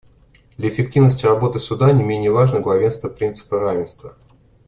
[0.57, 4.15] Для эффективности работы Суда не менее важно главенство принципа равенства.